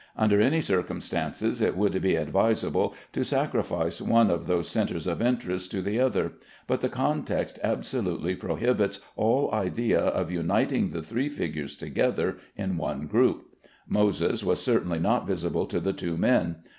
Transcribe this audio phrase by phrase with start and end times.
[0.17, 5.69] Under any circumstances, it would be advisable to sacrifice one of those centres of interest
[5.69, 6.31] to the other;
[6.65, 13.05] but the context absolutely prohibits all idea of uniting the three figures together in one
[13.05, 13.45] group.
[13.87, 16.63] Moses was certainly not visible to the two men.